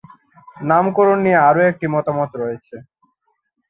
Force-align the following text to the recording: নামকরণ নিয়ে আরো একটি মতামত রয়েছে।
নামকরণ 0.61 1.17
নিয়ে 1.25 1.39
আরো 1.49 1.61
একটি 1.71 1.85
মতামত 1.95 2.31
রয়েছে। 2.35 2.75